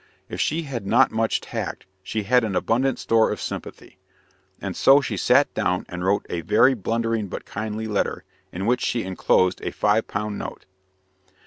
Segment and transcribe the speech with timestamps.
[0.29, 3.99] If she had not much tact, she had an abundant store of sympathy;
[4.59, 8.81] and so she sat down and wrote a very blundering but kindly letter, in which
[8.81, 10.65] she enclosed a five pound note.